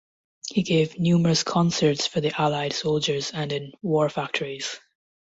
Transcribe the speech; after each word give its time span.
He 0.47 0.63
gave 0.63 0.97
numerous 0.97 1.43
concerts 1.43 2.07
for 2.07 2.21
the 2.21 2.33
Allied 2.41 2.73
soldiers 2.73 3.29
and 3.35 3.51
in 3.51 3.71
war 3.83 4.09
factories. 4.09 4.79